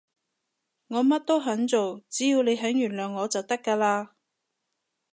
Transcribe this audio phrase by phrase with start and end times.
[0.87, 4.09] 我乜都肯做，只要你肯原諒我就得㗎喇